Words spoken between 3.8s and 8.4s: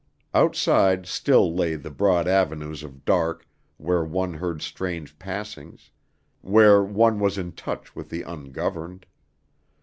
one heard strange passings; where one was in touch with the